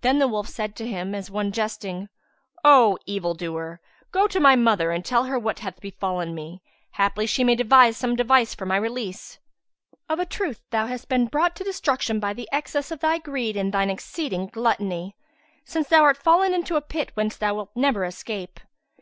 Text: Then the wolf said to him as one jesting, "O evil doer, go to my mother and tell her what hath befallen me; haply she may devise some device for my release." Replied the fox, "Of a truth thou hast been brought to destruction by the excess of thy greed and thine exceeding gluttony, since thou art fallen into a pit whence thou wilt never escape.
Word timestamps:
Then 0.00 0.18
the 0.20 0.26
wolf 0.26 0.48
said 0.48 0.74
to 0.76 0.88
him 0.88 1.14
as 1.14 1.30
one 1.30 1.52
jesting, 1.52 2.08
"O 2.64 2.96
evil 3.04 3.34
doer, 3.34 3.78
go 4.10 4.26
to 4.26 4.40
my 4.40 4.56
mother 4.56 4.90
and 4.90 5.04
tell 5.04 5.24
her 5.24 5.38
what 5.38 5.58
hath 5.58 5.82
befallen 5.82 6.34
me; 6.34 6.62
haply 6.92 7.26
she 7.26 7.44
may 7.44 7.56
devise 7.56 7.98
some 7.98 8.16
device 8.16 8.54
for 8.54 8.64
my 8.64 8.78
release." 8.78 9.38
Replied 9.38 9.48
the 9.50 9.96
fox, 9.96 10.06
"Of 10.14 10.18
a 10.18 10.24
truth 10.30 10.62
thou 10.70 10.86
hast 10.86 11.08
been 11.10 11.26
brought 11.26 11.54
to 11.56 11.64
destruction 11.64 12.18
by 12.18 12.32
the 12.32 12.48
excess 12.50 12.90
of 12.90 13.00
thy 13.00 13.18
greed 13.18 13.54
and 13.54 13.70
thine 13.70 13.90
exceeding 13.90 14.46
gluttony, 14.46 15.14
since 15.66 15.88
thou 15.88 16.04
art 16.04 16.16
fallen 16.16 16.54
into 16.54 16.76
a 16.76 16.80
pit 16.80 17.10
whence 17.12 17.36
thou 17.36 17.54
wilt 17.54 17.70
never 17.76 18.06
escape. 18.06 18.60